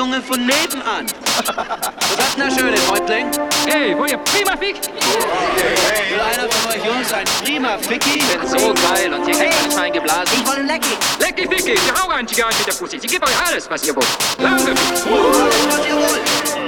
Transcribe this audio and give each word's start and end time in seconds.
Junge 0.00 0.22
von 0.22 0.46
nebenan. 0.46 1.06
Was 2.16 2.36
der 2.36 2.50
schöne 2.50 2.76
Häuptling? 2.88 3.26
Hey, 3.66 3.96
wollt 3.96 4.12
ihr 4.12 4.18
prima 4.18 4.56
Fick? 4.56 4.76
Will 4.76 6.20
einer 6.20 6.50
von 6.50 6.70
euch 6.72 6.84
Jungs 6.84 7.12
ein 7.12 7.26
prima 7.44 7.76
Ficky? 7.78 8.18
bin 8.18 8.48
so 8.48 8.56
geil 8.56 9.12
und 9.12 9.26
hier 9.26 9.34
kriegt 9.34 9.54
alles 9.62 9.74
fein 9.74 9.92
geblasen. 9.92 10.38
Ich 10.40 10.46
wollte 10.46 10.62
Lecky. 10.62 10.96
Lecky 11.18 11.42
Ficky, 11.42 11.76
sie 11.76 11.92
hau 11.92 12.08
rein, 12.08 12.26
Zigarren 12.26 12.54
mit 12.56 12.66
der 12.66 12.72
Pussy. 12.72 12.98
Sie 12.98 13.06
gibt 13.06 13.22
euch 13.22 13.46
alles, 13.46 13.68
was 13.68 13.86
ihr 13.86 13.94
wollt. 13.94 14.08
Lange. 14.38 14.74
Was 14.74 15.86
ihr 15.86 15.96
wollt. 15.96 16.20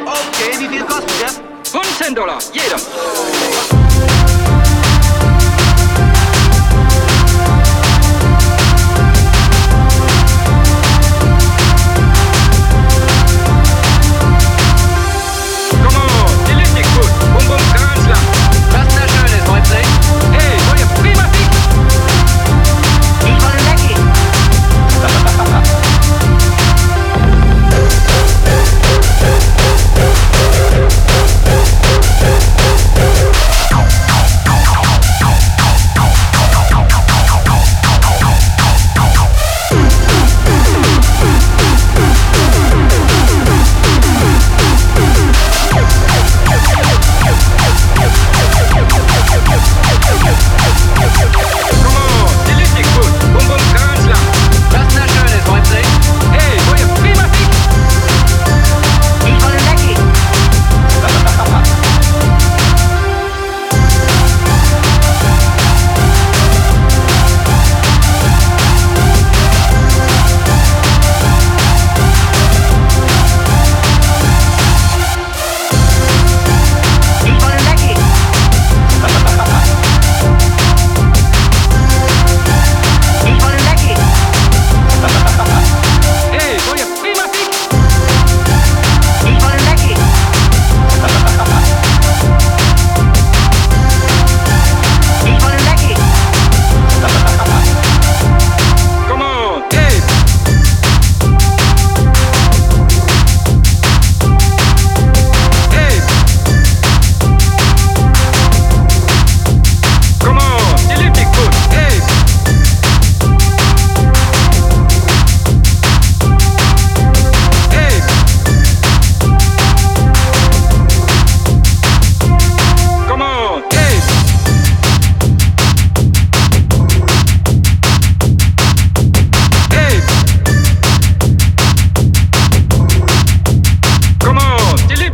Okay, 0.05 0.59
wie 0.59 0.69
viel 0.69 0.85
kostet 0.85 1.21
der? 1.21 1.81
15 1.81 2.15
Dollar, 2.15 2.39
jeder. 2.53 3.82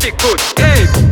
Écoute, 0.08 0.54
hey. 0.58 1.07